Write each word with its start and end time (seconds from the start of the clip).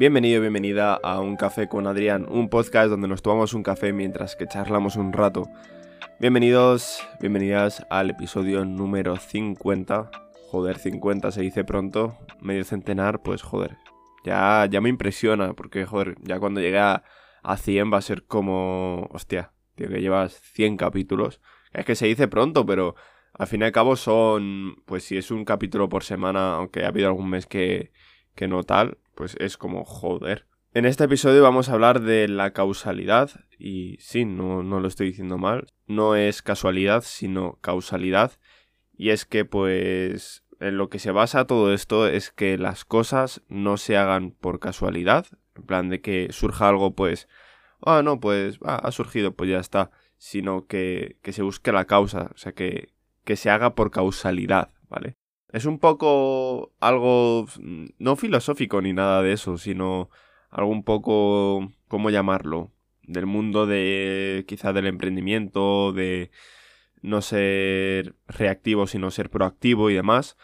Bienvenido, 0.00 0.40
bienvenida 0.40 0.94
a 0.94 1.20
Un 1.20 1.36
Café 1.36 1.68
con 1.68 1.86
Adrián, 1.86 2.24
un 2.26 2.48
podcast 2.48 2.88
donde 2.88 3.06
nos 3.06 3.20
tomamos 3.20 3.52
un 3.52 3.62
café 3.62 3.92
mientras 3.92 4.34
que 4.34 4.46
charlamos 4.46 4.96
un 4.96 5.12
rato. 5.12 5.50
Bienvenidos, 6.18 7.06
bienvenidas 7.20 7.84
al 7.90 8.08
episodio 8.08 8.64
número 8.64 9.18
50. 9.18 10.10
Joder, 10.50 10.78
50 10.78 11.30
se 11.32 11.42
dice 11.42 11.64
pronto, 11.64 12.16
medio 12.40 12.64
centenar, 12.64 13.20
pues 13.20 13.42
joder. 13.42 13.76
Ya, 14.24 14.66
ya 14.70 14.80
me 14.80 14.88
impresiona, 14.88 15.52
porque 15.52 15.84
joder, 15.84 16.14
ya 16.22 16.40
cuando 16.40 16.62
llegue 16.62 16.78
a, 16.78 17.04
100 17.58 17.92
va 17.92 17.98
a 17.98 18.00
ser 18.00 18.24
como... 18.24 19.06
Hostia, 19.10 19.52
tío, 19.74 19.90
que 19.90 20.00
llevas 20.00 20.40
100 20.54 20.78
capítulos. 20.78 21.42
Es 21.74 21.84
que 21.84 21.94
se 21.94 22.06
dice 22.06 22.26
pronto, 22.26 22.64
pero 22.64 22.94
al 23.34 23.48
fin 23.48 23.60
y 23.60 23.64
al 23.64 23.72
cabo 23.72 23.96
son, 23.96 24.76
pues 24.86 25.04
si 25.04 25.18
es 25.18 25.30
un 25.30 25.44
capítulo 25.44 25.90
por 25.90 26.04
semana, 26.04 26.54
aunque 26.54 26.84
ha 26.86 26.88
habido 26.88 27.08
algún 27.08 27.28
mes 27.28 27.44
que, 27.44 27.92
que 28.34 28.48
no 28.48 28.62
tal, 28.62 28.98
pues 29.14 29.36
es 29.38 29.56
como 29.56 29.84
joder. 29.84 30.46
En 30.72 30.86
este 30.86 31.04
episodio 31.04 31.42
vamos 31.42 31.68
a 31.68 31.72
hablar 31.72 32.00
de 32.00 32.28
la 32.28 32.52
causalidad 32.52 33.30
y 33.58 33.96
sí, 33.98 34.24
no, 34.24 34.62
no 34.62 34.80
lo 34.80 34.88
estoy 34.88 35.08
diciendo 35.08 35.36
mal, 35.36 35.66
no 35.86 36.14
es 36.14 36.42
casualidad, 36.42 37.02
sino 37.04 37.58
causalidad. 37.60 38.32
Y 38.96 39.10
es 39.10 39.24
que 39.24 39.44
pues 39.44 40.44
en 40.60 40.76
lo 40.76 40.88
que 40.88 40.98
se 40.98 41.10
basa 41.10 41.46
todo 41.46 41.72
esto 41.72 42.06
es 42.06 42.30
que 42.30 42.56
las 42.58 42.84
cosas 42.84 43.42
no 43.48 43.78
se 43.78 43.96
hagan 43.96 44.30
por 44.30 44.60
casualidad, 44.60 45.26
en 45.56 45.62
plan 45.64 45.88
de 45.88 46.00
que 46.00 46.28
surja 46.30 46.68
algo 46.68 46.94
pues, 46.94 47.28
ah, 47.84 48.02
no, 48.02 48.20
pues 48.20 48.58
ha 48.62 48.92
surgido, 48.92 49.34
pues 49.34 49.50
ya 49.50 49.58
está, 49.58 49.90
sino 50.18 50.66
que, 50.66 51.16
que 51.22 51.32
se 51.32 51.42
busque 51.42 51.72
la 51.72 51.86
causa, 51.86 52.30
o 52.34 52.36
sea, 52.36 52.52
que, 52.52 52.92
que 53.24 53.36
se 53.36 53.50
haga 53.50 53.74
por 53.74 53.90
causalidad, 53.90 54.70
¿vale? 54.88 55.16
Es 55.52 55.64
un 55.64 55.78
poco 55.78 56.72
algo 56.80 57.46
no 57.98 58.16
filosófico 58.16 58.80
ni 58.80 58.92
nada 58.92 59.22
de 59.22 59.32
eso, 59.32 59.58
sino 59.58 60.10
algo 60.50 60.70
un 60.70 60.84
poco, 60.84 61.72
¿cómo 61.88 62.10
llamarlo? 62.10 62.70
Del 63.02 63.26
mundo 63.26 63.66
de 63.66 64.44
quizá 64.46 64.72
del 64.72 64.86
emprendimiento, 64.86 65.92
de 65.92 66.30
no 67.02 67.22
ser 67.22 68.14
reactivo, 68.28 68.86
sino 68.86 69.10
ser 69.10 69.30
proactivo 69.30 69.90
y 69.90 69.94
demás. 69.94 70.36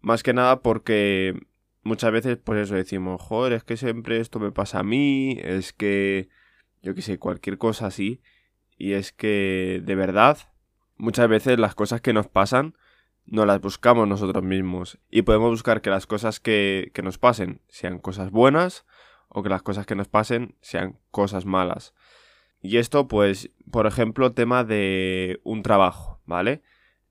Más 0.00 0.22
que 0.22 0.32
nada 0.32 0.60
porque 0.62 1.38
muchas 1.82 2.10
veces, 2.10 2.38
pues 2.42 2.62
eso 2.62 2.74
decimos, 2.74 3.20
joder, 3.20 3.52
es 3.52 3.64
que 3.64 3.76
siempre 3.76 4.18
esto 4.18 4.40
me 4.40 4.52
pasa 4.52 4.80
a 4.80 4.84
mí, 4.84 5.38
es 5.42 5.72
que, 5.72 6.28
yo 6.82 6.94
qué 6.94 7.02
sé, 7.02 7.18
cualquier 7.18 7.58
cosa 7.58 7.86
así. 7.86 8.20
Y 8.76 8.92
es 8.92 9.12
que, 9.12 9.82
de 9.84 9.94
verdad, 9.94 10.38
muchas 10.96 11.28
veces 11.28 11.58
las 11.58 11.74
cosas 11.74 12.00
que 12.00 12.12
nos 12.12 12.26
pasan 12.28 12.74
no 13.30 13.46
las 13.46 13.60
buscamos 13.60 14.08
nosotros 14.08 14.42
mismos 14.42 14.98
y 15.10 15.22
podemos 15.22 15.50
buscar 15.50 15.82
que 15.82 15.90
las 15.90 16.06
cosas 16.06 16.40
que, 16.40 16.90
que, 16.94 17.02
nos 17.02 17.18
pasen 17.18 17.60
sean 17.68 17.98
cosas 17.98 18.30
buenas 18.30 18.86
o 19.28 19.42
que 19.42 19.48
las 19.48 19.62
cosas 19.62 19.86
que 19.86 19.94
nos 19.94 20.08
pasen 20.08 20.56
sean 20.60 20.98
cosas 21.10 21.44
malas. 21.44 21.94
Y 22.60 22.78
esto 22.78 23.06
pues, 23.06 23.50
por 23.70 23.86
ejemplo, 23.86 24.32
tema 24.32 24.64
de 24.64 25.40
un 25.44 25.62
trabajo, 25.62 26.20
¿vale? 26.24 26.62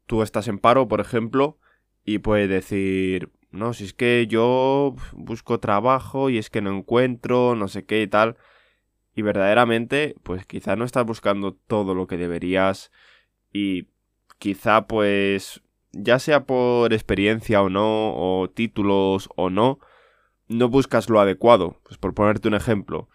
Tú 0.05 0.21
estás 0.21 0.47
en 0.47 0.59
paro, 0.59 0.88
por 0.88 0.99
ejemplo, 0.99 1.57
y 2.03 2.19
puedes 2.19 2.49
decir, 2.49 3.31
no, 3.51 3.73
si 3.73 3.85
es 3.85 3.93
que 3.93 4.27
yo 4.27 4.95
busco 5.13 5.59
trabajo 5.59 6.29
y 6.29 6.38
es 6.38 6.49
que 6.49 6.61
no 6.61 6.75
encuentro, 6.75 7.55
no 7.55 7.67
sé 7.67 7.85
qué 7.85 8.01
y 8.01 8.07
tal. 8.07 8.38
Y 9.15 9.21
verdaderamente, 9.21 10.15
pues 10.23 10.45
quizá 10.45 10.75
no 10.75 10.85
estás 10.85 11.05
buscando 11.05 11.53
todo 11.53 11.95
lo 11.95 12.07
que 12.07 12.17
deberías 12.17 12.91
y 13.51 13.88
quizá 14.38 14.88
pues 14.88 15.63
ya 15.91 16.19
sea 16.19 16.45
por 16.45 16.93
experiencia 16.93 17.61
o 17.61 17.69
no, 17.69 18.13
o 18.16 18.49
títulos 18.49 19.30
o 19.35 19.49
no, 19.49 19.80
no 20.47 20.69
buscas 20.69 21.09
lo 21.09 21.19
adecuado. 21.19 21.79
Pues 21.83 21.97
por 21.97 22.13
ponerte 22.13 22.47
un 22.47 22.53
ejemplo, 22.55 23.09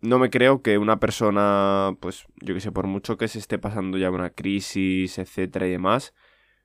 no 0.00 0.18
me 0.18 0.30
creo 0.30 0.62
que 0.62 0.78
una 0.78 0.98
persona, 1.00 1.96
pues 2.00 2.26
yo 2.40 2.54
que 2.54 2.60
sé, 2.60 2.72
por 2.72 2.86
mucho 2.86 3.16
que 3.16 3.28
se 3.28 3.38
esté 3.38 3.58
pasando 3.58 3.98
ya 3.98 4.10
una 4.10 4.30
crisis, 4.30 5.18
etcétera 5.18 5.66
y 5.66 5.70
demás, 5.70 6.14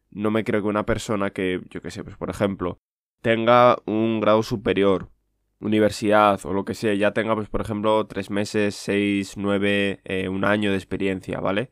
no 0.10 0.32
me 0.32 0.44
creo 0.44 0.62
que 0.62 0.68
una 0.68 0.86
persona 0.86 1.30
que, 1.32 1.62
yo 1.70 1.82
que 1.82 1.92
sé, 1.92 2.04
pues 2.04 2.18
por 2.18 2.30
ejemplo, 2.30 2.80
tenga 3.22 3.78
un 3.86 4.20
grado 4.20 4.44
superior, 4.44 5.12
universidad 5.60 6.40
o 6.46 6.54
lo 6.54 6.66
que 6.66 6.74
sea, 6.74 6.94
ya 6.94 7.14
tenga, 7.14 7.36
pues 7.36 7.50
por 7.50 7.62
ejemplo, 7.62 8.06
tres 8.08 8.30
meses, 8.30 8.76
seis, 8.76 9.38
nueve, 9.38 10.02
eh, 10.06 10.30
un 10.30 10.46
año 10.46 10.72
de 10.72 10.78
experiencia, 10.78 11.40
¿vale? 11.40 11.72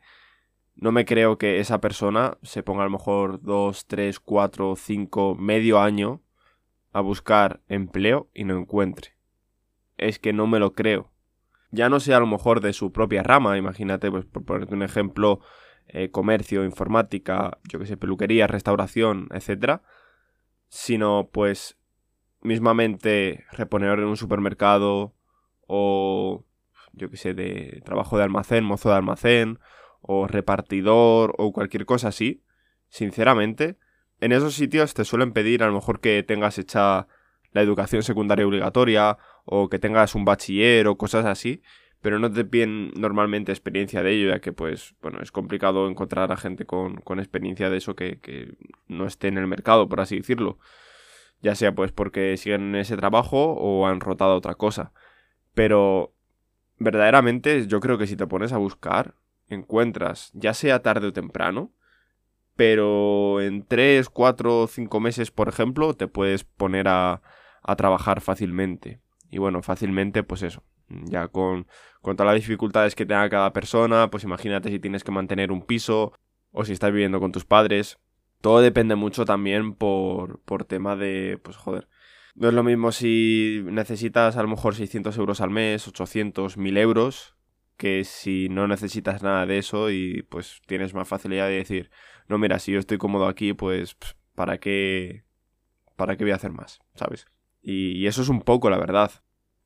No 0.75 0.91
me 0.91 1.05
creo 1.05 1.37
que 1.37 1.59
esa 1.59 1.79
persona 1.79 2.37
se 2.43 2.61
ponga 2.61 2.81
a 2.81 2.85
lo 2.85 2.91
mejor 2.91 3.41
dos, 3.41 3.85
tres, 3.87 4.19
cuatro, 4.19 4.75
cinco, 4.75 5.35
medio 5.35 5.79
año 5.79 6.21
a 6.91 7.01
buscar 7.01 7.61
empleo 7.67 8.29
y 8.33 8.43
no 8.43 8.57
encuentre. 8.57 9.15
Es 9.97 10.19
que 10.19 10.33
no 10.33 10.47
me 10.47 10.59
lo 10.59 10.73
creo. 10.73 11.11
Ya 11.71 11.89
no 11.89 11.99
sea 11.99 12.17
a 12.17 12.19
lo 12.19 12.27
mejor 12.27 12.61
de 12.61 12.73
su 12.73 12.91
propia 12.91 13.23
rama, 13.23 13.57
imagínate, 13.57 14.11
pues 14.11 14.25
por 14.25 14.43
ponerte 14.43 14.75
un 14.75 14.83
ejemplo, 14.83 15.39
eh, 15.87 16.11
comercio, 16.11 16.65
informática, 16.65 17.57
yo 17.63 17.79
que 17.79 17.85
sé, 17.85 17.97
peluquería, 17.97 18.47
restauración, 18.47 19.29
etcétera, 19.31 19.81
sino 20.67 21.29
pues 21.31 21.77
mismamente 22.41 23.45
reponedor 23.51 23.99
en 23.99 24.05
un 24.05 24.17
supermercado 24.17 25.13
o 25.67 26.43
yo 26.93 27.09
que 27.09 27.17
sé, 27.17 27.33
de 27.33 27.81
trabajo 27.85 28.17
de 28.17 28.23
almacén, 28.23 28.63
mozo 28.63 28.89
de 28.89 28.95
almacén 28.95 29.59
o 30.07 30.27
repartidor 30.27 31.33
o 31.37 31.51
cualquier 31.51 31.85
cosa 31.85 32.09
así, 32.09 32.43
sinceramente, 32.89 33.77
en 34.21 34.31
esos 34.31 34.53
sitios 34.55 34.93
te 34.93 35.05
suelen 35.05 35.33
pedir 35.33 35.63
a 35.63 35.67
lo 35.67 35.73
mejor 35.73 35.99
que 35.99 36.23
tengas 36.23 36.57
hecha 36.57 37.07
la 37.51 37.61
educación 37.61 38.03
secundaria 38.03 38.45
obligatoria 38.45 39.17
o 39.45 39.69
que 39.69 39.79
tengas 39.79 40.15
un 40.15 40.25
bachiller 40.25 40.87
o 40.87 40.97
cosas 40.97 41.25
así, 41.25 41.61
pero 42.01 42.19
no 42.19 42.31
te 42.31 42.45
piden 42.45 42.91
normalmente 42.95 43.51
experiencia 43.51 44.03
de 44.03 44.11
ello, 44.11 44.29
ya 44.29 44.39
que 44.39 44.53
pues, 44.53 44.95
bueno, 45.01 45.19
es 45.21 45.31
complicado 45.31 45.89
encontrar 45.89 46.31
a 46.31 46.37
gente 46.37 46.65
con, 46.65 46.97
con 46.97 47.19
experiencia 47.19 47.69
de 47.69 47.77
eso 47.77 47.95
que, 47.95 48.19
que 48.19 48.55
no 48.87 49.05
esté 49.07 49.27
en 49.27 49.37
el 49.37 49.47
mercado, 49.47 49.89
por 49.89 50.01
así 50.01 50.17
decirlo. 50.17 50.59
Ya 51.41 51.55
sea 51.55 51.73
pues 51.73 51.91
porque 51.91 52.37
siguen 52.37 52.69
en 52.69 52.75
ese 52.75 52.97
trabajo 52.97 53.53
o 53.53 53.87
han 53.87 53.99
rotado 53.99 54.35
otra 54.35 54.55
cosa. 54.55 54.93
Pero 55.53 56.13
verdaderamente 56.77 57.67
yo 57.67 57.79
creo 57.79 57.97
que 57.97 58.07
si 58.07 58.15
te 58.15 58.27
pones 58.27 58.53
a 58.53 58.57
buscar, 58.57 59.15
encuentras, 59.47 60.31
ya 60.33 60.53
sea 60.53 60.81
tarde 60.81 61.07
o 61.07 61.13
temprano, 61.13 61.71
pero 62.55 63.41
en 63.41 63.65
3, 63.65 64.09
4, 64.09 64.67
5 64.67 64.99
meses, 64.99 65.31
por 65.31 65.49
ejemplo, 65.49 65.93
te 65.93 66.07
puedes 66.07 66.43
poner 66.43 66.87
a, 66.87 67.21
a 67.61 67.75
trabajar 67.75 68.21
fácilmente. 68.21 69.01
Y 69.29 69.39
bueno, 69.39 69.61
fácilmente, 69.61 70.23
pues 70.23 70.43
eso, 70.43 70.63
ya 70.87 71.27
con, 71.27 71.67
con 72.01 72.15
todas 72.15 72.33
las 72.33 72.41
dificultades 72.41 72.95
que 72.95 73.05
tenga 73.05 73.29
cada 73.29 73.51
persona, 73.53 74.09
pues 74.09 74.23
imagínate 74.23 74.69
si 74.69 74.79
tienes 74.79 75.03
que 75.03 75.11
mantener 75.11 75.51
un 75.51 75.61
piso 75.61 76.13
o 76.51 76.63
si 76.63 76.73
estás 76.73 76.91
viviendo 76.91 77.19
con 77.19 77.31
tus 77.31 77.45
padres. 77.45 77.97
Todo 78.41 78.61
depende 78.61 78.95
mucho 78.95 79.25
también 79.25 79.73
por, 79.73 80.39
por 80.41 80.65
tema 80.65 80.95
de, 80.95 81.39
pues 81.43 81.57
joder. 81.57 81.87
No 82.35 82.49
es 82.49 82.53
lo 82.53 82.63
mismo 82.63 82.91
si 82.91 83.61
necesitas 83.65 84.37
a 84.37 84.41
lo 84.41 84.49
mejor 84.49 84.75
600 84.75 85.17
euros 85.17 85.41
al 85.41 85.49
mes, 85.49 85.87
800, 85.87 86.57
1000 86.57 86.77
euros, 86.77 87.34
que 87.77 88.03
si 88.03 88.49
no 88.49 88.67
necesitas 88.67 89.23
nada 89.23 89.45
de 89.45 89.57
eso 89.57 89.89
y 89.89 90.23
pues 90.23 90.61
tienes 90.65 90.93
más 90.93 91.07
facilidad 91.07 91.47
de 91.47 91.55
decir, 91.55 91.91
no, 92.27 92.37
mira, 92.37 92.59
si 92.59 92.71
yo 92.71 92.79
estoy 92.79 92.97
cómodo 92.97 93.27
aquí, 93.27 93.53
pues 93.53 93.97
¿para 94.33 94.57
qué, 94.59 95.23
para 95.95 96.17
qué 96.17 96.23
voy 96.23 96.31
a 96.31 96.35
hacer 96.35 96.51
más? 96.51 96.79
¿Sabes? 96.95 97.27
Y, 97.61 98.05
eso 98.07 98.21
es 98.21 98.29
un 98.29 98.41
poco 98.41 98.69
la 98.69 98.77
verdad. 98.77 99.11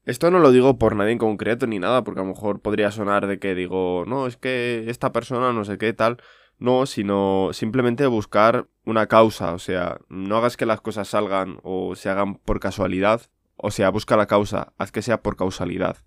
Esto 0.05 0.31
no 0.31 0.39
lo 0.39 0.51
digo 0.51 0.77
por 0.77 0.95
nadie 0.95 1.11
en 1.11 1.17
concreto 1.17 1.67
ni 1.67 1.77
nada, 1.77 2.03
porque 2.03 2.21
a 2.21 2.23
lo 2.23 2.29
mejor 2.29 2.61
podría 2.61 2.91
sonar 2.91 3.27
de 3.27 3.39
que 3.39 3.53
digo, 3.55 4.05
no, 4.07 4.25
es 4.25 4.37
que 4.37 4.85
esta 4.87 5.11
persona 5.11 5.53
no 5.53 5.65
sé 5.65 5.77
qué 5.77 5.93
tal. 5.93 6.21
No, 6.57 6.85
sino 6.85 7.51
simplemente 7.53 8.05
buscar 8.07 8.67
una 8.83 9.07
causa, 9.07 9.53
o 9.53 9.59
sea, 9.59 9.99
no 10.09 10.35
hagas 10.37 10.57
que 10.57 10.65
las 10.65 10.81
cosas 10.81 11.07
salgan 11.07 11.59
o 11.63 11.95
se 11.95 12.09
hagan 12.09 12.35
por 12.35 12.59
casualidad, 12.59 13.21
o 13.55 13.71
sea, 13.71 13.89
busca 13.91 14.17
la 14.17 14.27
causa, 14.27 14.73
haz 14.77 14.91
que 14.91 15.01
sea 15.01 15.21
por 15.21 15.37
causalidad 15.37 15.97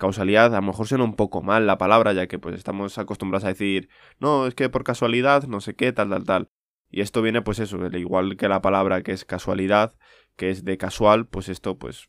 causalidad, 0.00 0.52
a 0.54 0.60
lo 0.60 0.66
mejor 0.66 0.88
suena 0.88 1.04
un 1.04 1.14
poco 1.14 1.42
mal 1.42 1.66
la 1.66 1.78
palabra, 1.78 2.12
ya 2.14 2.26
que 2.26 2.38
pues 2.38 2.56
estamos 2.56 2.96
acostumbrados 2.98 3.44
a 3.44 3.48
decir, 3.48 3.90
no, 4.18 4.46
es 4.46 4.54
que 4.54 4.70
por 4.70 4.82
casualidad, 4.82 5.44
no 5.44 5.60
sé 5.60 5.76
qué, 5.76 5.92
tal, 5.92 6.08
tal, 6.08 6.24
tal. 6.24 6.48
Y 6.90 7.02
esto 7.02 7.22
viene 7.22 7.42
pues 7.42 7.60
eso, 7.60 7.86
igual 7.92 8.36
que 8.36 8.48
la 8.48 8.62
palabra 8.62 9.02
que 9.02 9.12
es 9.12 9.24
casualidad, 9.26 9.94
que 10.36 10.50
es 10.50 10.64
de 10.64 10.78
casual, 10.78 11.26
pues 11.26 11.50
esto 11.50 11.78
pues 11.78 12.08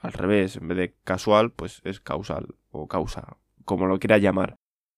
al 0.00 0.14
revés, 0.14 0.56
en 0.56 0.68
vez 0.68 0.78
de 0.78 0.96
casual, 1.04 1.52
pues 1.52 1.82
es 1.84 2.00
causal 2.00 2.56
o 2.70 2.88
causa, 2.88 3.36
como 3.66 3.86
lo 3.86 3.98
quiera 3.98 4.16
llamar. 4.16 4.56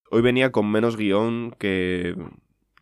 Hoy 0.09 0.23
venía 0.23 0.53
con 0.53 0.71
menos 0.71 0.97
guion 0.97 1.57
que, 1.59 2.15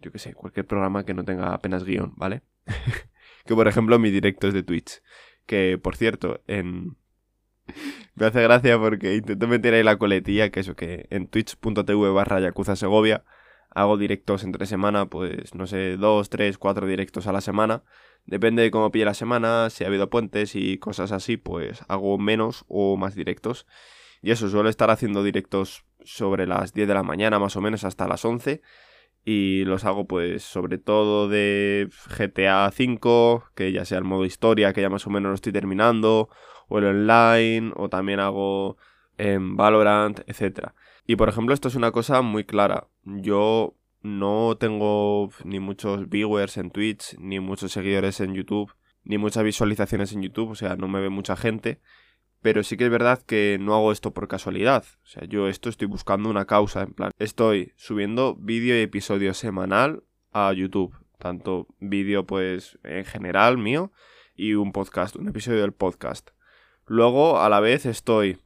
yo 0.02 0.12
qué 0.12 0.18
sé, 0.18 0.34
cualquier 0.34 0.66
programa 0.66 1.04
que 1.04 1.14
no 1.14 1.24
tenga 1.24 1.54
apenas 1.54 1.84
guion, 1.84 2.12
¿vale? 2.16 2.42
que 3.46 3.54
por 3.54 3.66
ejemplo 3.66 3.98
mi 3.98 4.10
directo 4.10 4.48
es 4.48 4.54
de 4.54 4.62
Twitch, 4.62 5.00
que 5.46 5.78
por 5.78 5.96
cierto, 5.96 6.42
en, 6.46 6.99
me 8.14 8.26
hace 8.26 8.42
gracia 8.42 8.78
porque 8.78 9.16
intento 9.16 9.48
meter 9.48 9.74
ahí 9.74 9.82
la 9.82 9.96
coletilla, 9.96 10.50
que 10.50 10.60
eso, 10.60 10.76
que 10.76 11.06
en 11.10 11.26
twitch.tv 11.26 12.10
barra 12.10 12.40
Yakuza 12.40 12.76
Segovia 12.76 13.24
hago 13.70 13.96
directos 13.96 14.42
entre 14.44 14.66
semana, 14.66 15.06
pues 15.06 15.54
no 15.54 15.66
sé, 15.66 15.96
dos, 15.96 16.28
tres, 16.28 16.58
cuatro 16.58 16.86
directos 16.86 17.26
a 17.26 17.32
la 17.32 17.40
semana 17.40 17.84
Depende 18.26 18.62
de 18.62 18.70
cómo 18.70 18.90
pille 18.90 19.04
la 19.04 19.14
semana, 19.14 19.70
si 19.70 19.84
ha 19.84 19.88
habido 19.88 20.10
puentes 20.10 20.54
y 20.54 20.78
cosas 20.78 21.12
así, 21.12 21.36
pues 21.36 21.82
hago 21.88 22.18
menos 22.18 22.64
o 22.68 22.96
más 22.96 23.14
directos. 23.14 23.66
Y 24.22 24.30
eso, 24.30 24.48
suelo 24.48 24.68
estar 24.68 24.90
haciendo 24.90 25.22
directos 25.22 25.84
sobre 26.04 26.46
las 26.46 26.72
10 26.72 26.88
de 26.88 26.94
la 26.94 27.02
mañana 27.02 27.38
más 27.38 27.56
o 27.56 27.60
menos 27.60 27.84
hasta 27.84 28.08
las 28.08 28.24
11 28.24 28.62
y 29.24 29.64
los 29.64 29.84
hago 29.84 30.06
pues 30.06 30.42
sobre 30.42 30.78
todo 30.78 31.28
de 31.28 31.88
GTA 32.16 32.68
V, 32.68 33.42
que 33.54 33.72
ya 33.72 33.84
sea 33.84 33.98
el 33.98 34.04
modo 34.04 34.24
historia, 34.24 34.72
que 34.72 34.80
ya 34.80 34.88
más 34.88 35.06
o 35.06 35.10
menos 35.10 35.30
lo 35.30 35.34
estoy 35.34 35.52
terminando, 35.52 36.30
o 36.70 36.78
el 36.78 36.86
online, 36.86 37.72
o 37.76 37.90
también 37.90 38.20
hago 38.20 38.78
en 39.18 39.56
Valorant, 39.56 40.20
etc. 40.26 40.70
Y 41.06 41.16
por 41.16 41.28
ejemplo, 41.28 41.52
esto 41.52 41.68
es 41.68 41.74
una 41.74 41.90
cosa 41.90 42.22
muy 42.22 42.44
clara. 42.44 42.88
Yo 43.04 43.74
no 44.00 44.56
tengo 44.58 45.30
ni 45.44 45.60
muchos 45.60 46.08
viewers 46.08 46.56
en 46.56 46.70
Twitch, 46.70 47.18
ni 47.18 47.38
muchos 47.40 47.72
seguidores 47.72 48.20
en 48.20 48.34
YouTube, 48.34 48.72
ni 49.04 49.18
muchas 49.18 49.44
visualizaciones 49.44 50.12
en 50.12 50.22
YouTube, 50.22 50.50
o 50.50 50.54
sea, 50.54 50.76
no 50.76 50.88
me 50.88 51.00
ve 51.00 51.10
mucha 51.10 51.36
gente. 51.36 51.80
Pero 52.40 52.62
sí 52.62 52.78
que 52.78 52.84
es 52.84 52.90
verdad 52.90 53.20
que 53.20 53.58
no 53.60 53.74
hago 53.74 53.92
esto 53.92 54.14
por 54.14 54.26
casualidad. 54.26 54.84
O 55.04 55.06
sea, 55.06 55.24
yo 55.24 55.48
esto 55.48 55.68
estoy 55.68 55.88
buscando 55.88 56.30
una 56.30 56.46
causa, 56.46 56.82
en 56.82 56.94
plan, 56.94 57.10
estoy 57.18 57.74
subiendo 57.76 58.34
vídeo 58.36 58.74
y 58.78 58.82
episodio 58.82 59.34
semanal 59.34 60.04
a 60.32 60.50
YouTube. 60.54 60.94
Tanto 61.18 61.66
vídeo, 61.80 62.24
pues, 62.24 62.78
en 62.82 63.04
general 63.04 63.58
mío, 63.58 63.92
y 64.34 64.54
un 64.54 64.72
podcast, 64.72 65.16
un 65.16 65.28
episodio 65.28 65.60
del 65.60 65.72
podcast. 65.72 66.30
Luego, 66.92 67.38
a 67.38 67.48
la 67.48 67.60
vez, 67.60 67.86
estoy 67.86 68.40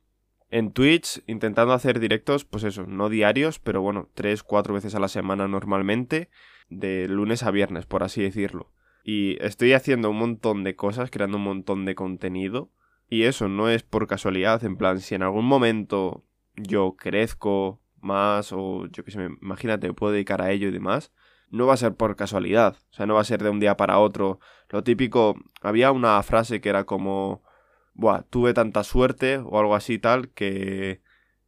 en 0.50 0.70
Twitch 0.70 1.22
intentando 1.26 1.72
hacer 1.72 1.98
directos, 1.98 2.44
pues 2.44 2.62
eso, 2.64 2.84
no 2.86 3.08
diarios, 3.08 3.58
pero 3.58 3.80
bueno, 3.80 4.10
tres, 4.12 4.42
cuatro 4.42 4.74
veces 4.74 4.94
a 4.94 5.00
la 5.00 5.08
semana 5.08 5.48
normalmente, 5.48 6.28
de 6.68 7.08
lunes 7.08 7.42
a 7.42 7.50
viernes, 7.50 7.86
por 7.86 8.02
así 8.02 8.22
decirlo. 8.22 8.70
Y 9.02 9.42
estoy 9.42 9.72
haciendo 9.72 10.10
un 10.10 10.18
montón 10.18 10.62
de 10.62 10.76
cosas, 10.76 11.10
creando 11.10 11.38
un 11.38 11.44
montón 11.44 11.86
de 11.86 11.94
contenido 11.94 12.70
y 13.08 13.22
eso 13.22 13.48
no 13.48 13.70
es 13.70 13.82
por 13.82 14.06
casualidad, 14.06 14.62
en 14.62 14.76
plan, 14.76 15.00
si 15.00 15.14
en 15.14 15.22
algún 15.22 15.46
momento 15.46 16.22
yo 16.54 16.96
crezco 16.98 17.80
más 18.02 18.52
o 18.52 18.88
yo 18.88 19.04
qué 19.04 19.10
sé, 19.10 19.30
imagínate, 19.40 19.90
puedo 19.94 20.12
dedicar 20.12 20.42
a 20.42 20.50
ello 20.50 20.68
y 20.68 20.72
demás, 20.72 21.12
no 21.48 21.66
va 21.66 21.72
a 21.72 21.78
ser 21.78 21.94
por 21.94 22.14
casualidad, 22.14 22.76
o 22.90 22.92
sea, 22.92 23.06
no 23.06 23.14
va 23.14 23.22
a 23.22 23.24
ser 23.24 23.42
de 23.42 23.48
un 23.48 23.58
día 23.58 23.78
para 23.78 23.98
otro. 24.00 24.38
Lo 24.68 24.84
típico, 24.84 25.34
había 25.62 25.92
una 25.92 26.22
frase 26.22 26.60
que 26.60 26.68
era 26.68 26.84
como, 26.84 27.42
buah, 27.94 28.22
tuve 28.30 28.54
tanta 28.54 28.84
suerte 28.84 29.38
o 29.38 29.58
algo 29.58 29.74
así 29.74 29.98
tal 29.98 30.28
que 30.30 31.00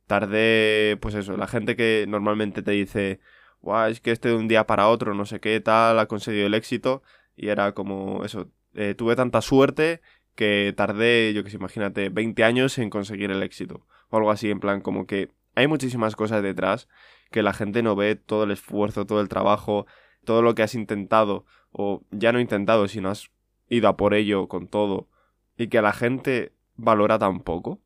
tardé, 0.07 0.97
pues 1.01 1.15
eso, 1.15 1.37
la 1.37 1.47
gente 1.47 1.77
que 1.77 2.07
normalmente 2.09 2.63
te 2.63 2.73
dice, 2.73 3.21
buah, 3.61 3.89
es 3.91 4.01
que 4.01 4.13
este 4.13 4.29
de 4.29 4.37
un 4.37 4.49
día 4.49 4.67
para 4.67 4.89
otro, 4.89 5.15
no 5.15 5.27
sé 5.27 5.41
qué 5.41 5.61
tal, 5.61 5.99
ha 5.99 6.07
conseguido 6.07 6.47
el 6.47 6.55
éxito, 6.55 7.03
y 7.37 7.49
era 7.49 7.73
como 7.73 8.25
eso, 8.25 8.51
eh, 8.75 8.95
tuve 8.95 9.17
tanta 9.17 9.41
suerte 9.43 10.01
que 10.35 10.73
tardé, 10.77 11.33
yo 11.35 11.43
que 11.45 11.51
sé, 11.51 11.57
imagínate, 11.57 12.09
20 12.11 12.45
años 12.45 12.79
en 12.79 12.91
conseguir 12.91 13.31
el 13.31 13.43
éxito. 13.43 13.87
O 14.11 14.19
algo 14.19 14.31
así, 14.31 14.51
en 14.51 14.61
plan, 14.61 14.81
como 14.81 15.07
que 15.07 15.31
hay 15.55 15.67
muchísimas 15.67 16.15
cosas 16.15 16.43
detrás 16.43 16.89
que 17.31 17.43
la 17.43 17.53
gente 17.53 17.83
no 17.83 17.97
ve, 17.97 18.15
todo 18.17 18.45
el 18.45 18.53
esfuerzo, 18.53 19.07
todo 19.07 19.21
el 19.21 19.29
trabajo, 19.29 19.87
todo 20.25 20.43
lo 20.43 20.55
que 20.55 20.63
has 20.63 20.75
intentado, 20.75 21.45
o 21.73 22.03
ya 22.11 22.33
no 22.33 22.41
intentado, 22.41 22.87
sino 22.87 23.11
has 23.11 23.31
ido 23.69 23.89
a 23.89 23.97
por 23.97 24.15
ello 24.15 24.49
con 24.49 24.69
todo, 24.69 25.09
y 25.56 25.69
que 25.69 25.82
la 25.82 25.93
gente 25.93 26.53
valora 26.76 27.19
tan 27.19 27.41
poco. 27.41 27.81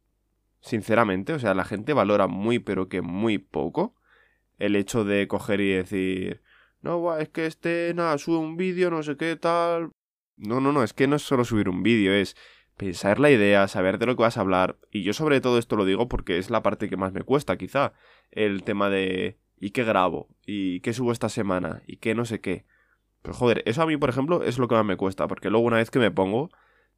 Sinceramente, 0.60 1.32
o 1.32 1.38
sea, 1.38 1.54
la 1.54 1.64
gente 1.64 1.92
valora 1.92 2.26
muy, 2.26 2.58
pero 2.58 2.88
que 2.88 3.00
muy 3.00 3.38
poco, 3.38 3.94
el 4.58 4.76
hecho 4.76 5.04
de 5.04 5.26
coger 5.26 5.60
y 5.60 5.72
decir, 5.72 6.42
no, 6.82 7.16
es 7.16 7.30
que 7.30 7.46
este, 7.46 7.92
nada, 7.94 8.18
sube 8.18 8.36
un 8.36 8.56
vídeo, 8.56 8.90
no 8.90 9.02
sé 9.02 9.16
qué 9.16 9.36
tal, 9.36 9.92
no, 10.36 10.60
no, 10.60 10.72
no, 10.72 10.82
es 10.82 10.92
que 10.92 11.06
no 11.06 11.16
es 11.16 11.22
solo 11.22 11.44
subir 11.44 11.68
un 11.68 11.82
vídeo, 11.82 12.12
es 12.12 12.36
pensar 12.76 13.20
la 13.20 13.30
idea, 13.30 13.68
saber 13.68 13.98
de 13.98 14.06
lo 14.06 14.16
que 14.16 14.22
vas 14.22 14.38
a 14.38 14.40
hablar. 14.40 14.78
Y 14.90 15.02
yo 15.02 15.12
sobre 15.12 15.40
todo 15.40 15.58
esto 15.58 15.76
lo 15.76 15.84
digo 15.84 16.08
porque 16.08 16.38
es 16.38 16.50
la 16.50 16.62
parte 16.62 16.88
que 16.88 16.96
más 16.96 17.12
me 17.12 17.22
cuesta, 17.22 17.58
quizá. 17.58 17.92
El 18.30 18.62
tema 18.64 18.88
de 18.88 19.38
¿y 19.58 19.70
qué 19.70 19.84
grabo? 19.84 20.28
¿Y 20.46 20.80
qué 20.80 20.94
subo 20.94 21.12
esta 21.12 21.28
semana? 21.28 21.82
¿Y 21.86 21.98
qué 21.98 22.14
no 22.14 22.24
sé 22.24 22.40
qué? 22.40 22.64
Pues 23.22 23.36
joder, 23.36 23.62
eso 23.66 23.82
a 23.82 23.86
mí, 23.86 23.98
por 23.98 24.08
ejemplo, 24.08 24.42
es 24.42 24.58
lo 24.58 24.66
que 24.66 24.74
más 24.74 24.84
me 24.84 24.96
cuesta, 24.96 25.28
porque 25.28 25.50
luego 25.50 25.66
una 25.66 25.76
vez 25.76 25.90
que 25.90 25.98
me 25.98 26.10
pongo, 26.10 26.50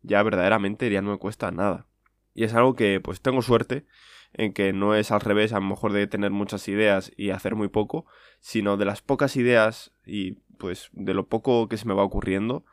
ya 0.03 0.23
verdaderamente 0.23 0.91
ya 0.91 1.03
no 1.03 1.13
me 1.13 1.19
cuesta 1.19 1.51
nada. 1.51 1.87
Y 2.35 2.45
es 2.45 2.55
algo 2.55 2.75
que 2.75 3.01
pues 3.01 3.21
tengo 3.21 3.43
suerte 3.43 3.87
en 4.33 4.53
que 4.53 4.73
no 4.73 4.95
es 4.95 5.11
al 5.11 5.21
revés, 5.21 5.53
a 5.53 5.61
lo 5.61 5.67
mejor 5.67 5.93
de 5.93 6.07
tener 6.07 6.31
muchas 6.31 6.67
ideas 6.69 7.13
y 7.17 7.31
hacer 7.31 7.55
muy 7.55 7.69
poco, 7.69 8.07
sino 8.41 8.77
de 8.77 8.85
las 8.85 9.03
pocas 9.03 9.37
ideas 9.37 9.93
y 10.07 10.33
pues 10.59 10.91
de 10.93 11.15
lo 11.15 11.27
poco 11.27 11.69
que 11.69 11.77
se 11.77 11.87
me 11.87 11.95
va 11.95 12.03
ocurriendo, 12.03 12.65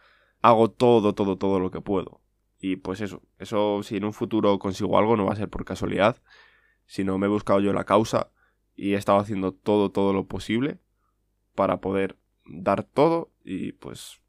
hago 0.41 0.69
todo, 0.71 1.13
todo, 1.13 1.37
todo 1.37 1.59
lo 1.59 1.71
que 1.71 1.81
puedo. 1.81 2.21
Y 2.59 2.77
pues 2.77 3.01
eso, 3.01 3.21
eso 3.37 3.83
si 3.83 3.97
en 3.97 4.05
un 4.05 4.13
futuro 4.13 4.57
consigo 4.59 4.97
algo 4.97 5.17
no 5.17 5.25
va 5.25 5.33
a 5.33 5.37
ser 5.37 5.49
por 5.49 5.65
casualidad, 5.65 6.21
sino 6.85 7.17
me 7.17 7.27
he 7.27 7.29
buscado 7.29 7.59
yo 7.59 7.73
la 7.73 7.85
causa 7.85 8.31
y 8.75 8.93
he 8.93 8.97
estado 8.97 9.19
haciendo 9.19 9.53
todo, 9.53 9.91
todo 9.91 10.13
lo 10.13 10.27
posible 10.27 10.79
para 11.55 11.81
poder 11.81 12.17
dar 12.45 12.83
todo 12.83 13.31
y 13.43 13.73
pues 13.73 14.21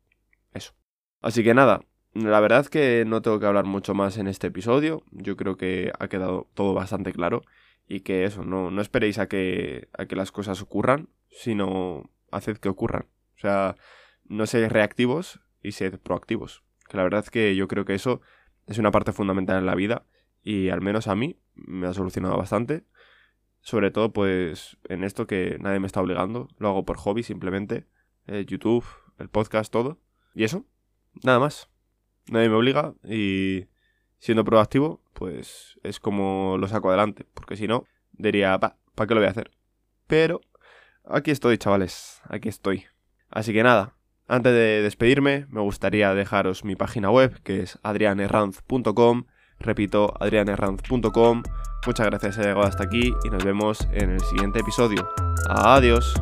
eso. 0.53 0.73
Así 1.21 1.45
que 1.45 1.55
nada, 1.55 1.85
la 2.15 2.41
verdad 2.41 2.67
que 2.67 3.05
no 3.07 3.23
tengo 3.23 3.41
que 3.41 3.47
hablar 3.47 3.65
mucho 3.65 3.95
más 3.95 4.19
en 4.19 4.27
este 4.27 4.49
episodio, 4.49 5.03
yo 5.11 5.37
creo 5.37 5.57
que 5.57 5.93
ha 5.99 6.09
quedado 6.09 6.49
todo 6.55 6.75
bastante 6.75 7.13
claro 7.13 7.43
y 7.87 8.01
que 8.01 8.25
eso, 8.25 8.45
no, 8.45 8.71
no 8.71 8.83
esperéis 8.83 9.19
a 9.19 9.29
que, 9.29 9.89
a 9.97 10.07
que 10.07 10.17
las 10.17 10.33
cosas 10.33 10.63
ocurran, 10.63 11.09
sino 11.29 12.11
haced 12.31 12.59
que 12.59 12.69
ocurran. 12.69 13.07
O 13.37 13.41
sea, 13.41 13.77
no 14.25 14.47
seáis 14.47 14.71
reactivos, 14.71 15.41
y 15.63 15.73
ser 15.73 15.99
proactivos. 15.99 16.63
Que 16.89 16.97
la 16.97 17.03
verdad 17.03 17.25
que 17.27 17.55
yo 17.55 17.69
creo 17.69 17.85
que 17.85 17.95
eso 17.95 18.21
es 18.67 18.79
una 18.79 18.91
parte 18.91 19.13
fundamental 19.13 19.59
en 19.59 19.67
la 19.67 19.75
vida 19.75 20.07
y 20.43 20.71
al 20.71 20.81
menos 20.81 21.09
a 21.09 21.15
mí 21.15 21.39
me 21.55 21.87
ha 21.87 21.93
solucionado 21.93 22.37
bastante. 22.37 22.85
Sobre 23.61 23.91
todo 23.91 24.13
pues 24.13 24.79
en 24.89 25.05
esto 25.05 25.27
que 25.27 25.59
nadie 25.61 25.81
me 25.81 25.87
está 25.87 26.01
obligando, 26.01 26.49
lo 26.59 26.69
hago 26.69 26.85
por 26.85 26.97
hobby 26.97 27.23
simplemente, 27.23 27.87
eh, 28.27 28.45
YouTube, 28.47 28.85
el 29.19 29.29
podcast, 29.29 29.71
todo. 29.71 29.99
Y 30.35 30.45
eso, 30.45 30.65
nada 31.23 31.39
más. 31.39 31.69
Nadie 32.29 32.49
me 32.49 32.57
obliga 32.57 32.95
y 33.05 33.67
siendo 34.19 34.45
proactivo 34.45 35.01
pues 35.21 35.79
es 35.83 36.01
como 36.01 36.57
lo 36.59 36.67
saco 36.67 36.89
adelante, 36.89 37.27
porque 37.35 37.55
si 37.55 37.69
no 37.69 37.85
diría, 38.13 38.59
¿para 38.59 38.75
qué 39.07 39.15
lo 39.15 39.21
voy 39.21 39.29
a 39.29 39.31
hacer? 39.31 39.51
Pero 40.07 40.41
aquí 41.05 41.31
estoy, 41.31 41.59
chavales, 41.59 42.23
aquí 42.25 42.49
estoy. 42.49 42.87
Así 43.29 43.53
que 43.53 43.63
nada, 43.63 43.97
antes 44.29 44.55
de 44.55 44.81
despedirme, 44.81 45.47
me 45.51 45.61
gustaría 45.61 46.15
dejaros 46.15 46.65
mi 46.65 46.75
página 46.75 47.11
web, 47.11 47.39
que 47.43 47.61
es 47.61 47.79
adrianerranz.com. 47.83 49.25
Repito, 49.59 50.15
adrianerranz.com. 50.19 51.43
Muchas 51.87 52.07
gracias 52.07 52.37
por 52.37 52.45
haber 52.45 52.55
llegado 52.55 52.67
hasta 52.67 52.85
aquí 52.85 53.13
y 53.25 53.29
nos 53.29 53.45
vemos 53.45 53.87
en 53.93 54.13
el 54.13 54.21
siguiente 54.21 54.61
episodio. 54.61 55.07
Adiós. 55.49 56.15